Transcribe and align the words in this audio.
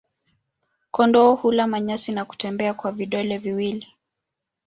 Kondoo 0.91 1.35
hula 1.35 1.67
manyasi 1.67 2.11
na 2.11 2.25
kutembea 2.25 2.73
kwa 2.73 2.91
vidole 2.91 3.37
viwili. 3.37 3.87